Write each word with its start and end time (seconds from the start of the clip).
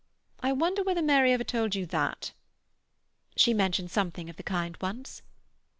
I 0.39 0.51
wonder 0.51 0.81
whether 0.81 1.03
Mary 1.03 1.31
ever 1.31 1.43
told 1.43 1.75
you 1.75 1.85
that." 1.85 2.31
"She 3.35 3.53
mentioned 3.53 3.91
something 3.91 4.31
of 4.31 4.35
the 4.35 4.41
kind 4.41 4.75
once." 4.81 5.21